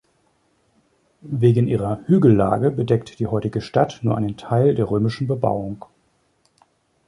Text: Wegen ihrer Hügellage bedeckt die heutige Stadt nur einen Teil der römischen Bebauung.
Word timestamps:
Wegen 1.21 1.67
ihrer 1.67 1.99
Hügellage 2.07 2.71
bedeckt 2.71 3.19
die 3.19 3.27
heutige 3.27 3.61
Stadt 3.61 3.99
nur 4.01 4.17
einen 4.17 4.35
Teil 4.35 4.73
der 4.73 4.89
römischen 4.89 5.27
Bebauung. 5.27 5.85